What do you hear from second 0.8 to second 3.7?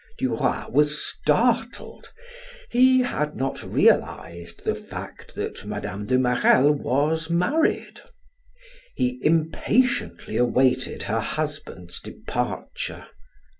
startled; he had not